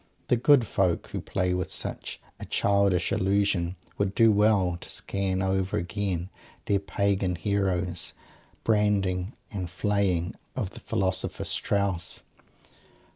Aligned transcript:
The 0.29 0.35
good 0.35 0.65
folk 0.65 1.09
who 1.09 1.21
play 1.21 1.53
with 1.53 1.69
such 1.69 2.19
a 2.39 2.45
childish 2.45 3.11
illusion 3.11 3.75
would 3.99 4.15
do 4.15 4.31
well 4.31 4.75
to 4.81 4.89
scan 4.89 5.43
over 5.43 5.77
again 5.77 6.31
their 6.65 6.79
"pagan" 6.79 7.35
hero's 7.35 8.13
branding 8.63 9.33
and 9.51 9.69
flaying 9.69 10.33
of 10.55 10.71
the 10.71 10.79
philosopher 10.79 11.43
Strauss. 11.43 12.21